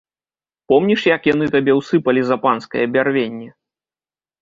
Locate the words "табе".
1.57-1.77